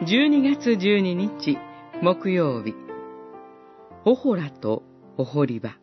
[0.00, 1.58] 12月12日
[2.00, 2.72] 木曜日
[4.04, 4.84] オホラと
[5.16, 5.76] オホリバ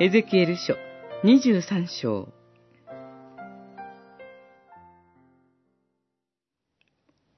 [0.00, 0.74] エゼキエル書
[1.22, 2.28] 23章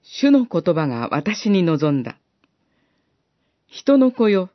[0.00, 2.16] 主の言葉が私に望んだ。
[3.66, 4.50] 人の子よ、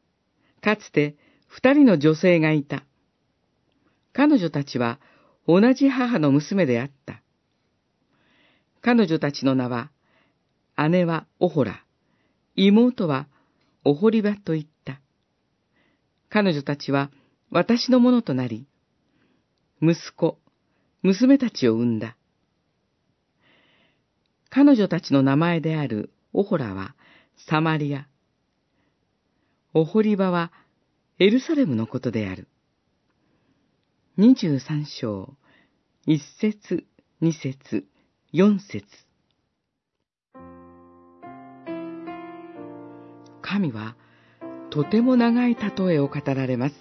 [0.61, 1.16] かつて
[1.48, 2.84] 二人の女性がいた。
[4.14, 5.00] 彼女たちは
[5.48, 7.22] 同じ母の娘であった。
[8.81, 9.91] 彼女たちの名は、
[10.77, 11.84] 姉はオホラ、
[12.55, 13.27] 妹は
[13.84, 15.02] オホリバと言った。
[16.30, 17.09] 彼女たちは
[17.50, 18.67] 私のものとなり、
[19.81, 20.38] 息子、
[21.02, 22.16] 娘たちを産んだ。
[24.50, 26.95] 彼女たちの名前であるオホラは
[27.50, 28.08] サマリア、
[29.73, 30.52] オホリバは
[31.20, 32.48] エルサレムのことである。
[34.17, 35.36] 二十三章、
[36.05, 36.86] 一節、
[37.22, 37.86] 二節、
[38.31, 39.06] 四節。
[43.48, 43.95] 神は
[44.72, 46.76] とても長い例えを語られます。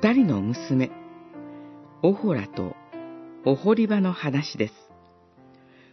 [0.00, 0.90] 二人の娘、
[2.02, 2.74] オホラと
[3.44, 4.74] オホリバの話です。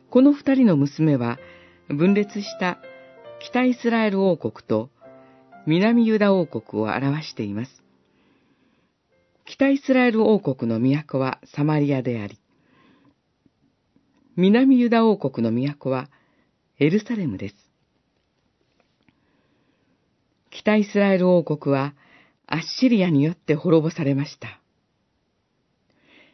[0.09, 1.39] この二人の娘は
[1.89, 2.79] 分裂した
[3.41, 4.89] 北イスラエル王国と
[5.67, 7.83] 南ユダ王国を表しています。
[9.43, 12.39] 北イスラエル王国の都はサマリアであり、
[14.37, 16.09] 南ユダ王国の都は
[16.79, 17.62] エルサレムです。
[20.63, 21.93] 北イスラエル王国は
[22.47, 24.61] アッシリアによって滅ぼされました。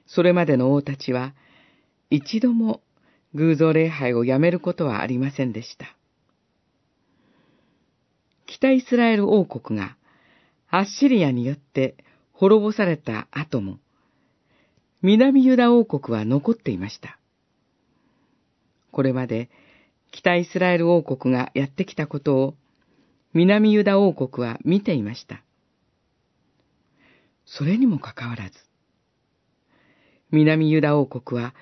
[0.06, 1.34] それまでの王たちは
[2.12, 2.82] 一度も
[3.34, 5.96] 偶像礼拝をやめることはありませんでした。
[8.46, 9.98] 北イスラエル王国が
[10.70, 11.96] アッシリアによって
[12.32, 13.80] 滅ぼされた後も、
[15.02, 17.18] 南ユダ王国は残っていました。
[18.92, 19.50] これまで
[20.12, 22.56] 北イスラエル王国がやってきたことを
[23.34, 25.44] 南ユダ王国は見ていました。
[27.45, 28.56] それにもかかわらず、
[30.32, 31.54] 南ユダ王国は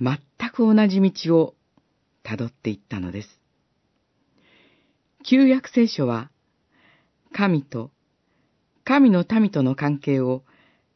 [0.00, 0.18] 全
[0.50, 1.54] く同じ道を
[2.24, 3.28] 辿っていったのです。
[5.24, 6.30] 旧約聖書は、
[7.32, 7.90] 神と
[8.88, 10.44] 神の民との関係を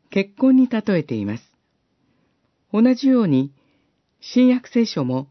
[0.09, 1.45] 結婚に例えています。
[2.73, 3.53] 同じように、
[4.19, 5.29] 新約聖書も、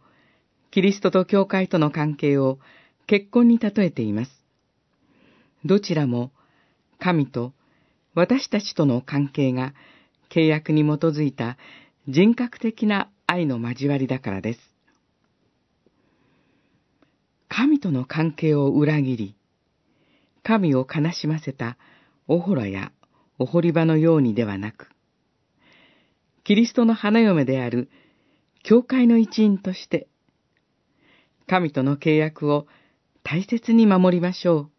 [0.69, 2.59] キリストと教会との関係を
[3.07, 4.40] 結婚に例えています。
[5.63, 6.31] どちらも、
[6.99, 7.53] 神と
[8.13, 9.73] 私たちとの関係が
[10.29, 11.57] 契約に基づいた
[12.07, 14.59] 人格的な愛の交わりだからです。
[17.47, 19.35] 神との関係を裏切り、
[20.43, 21.77] 神を悲しませた
[22.27, 22.91] オホラや
[23.37, 24.89] オホリバのようにではなく、
[26.43, 27.89] キリストの花嫁である
[28.63, 30.07] 教会の一員として、
[31.47, 32.67] 神との契約を
[33.23, 34.71] 大切に守りましょう。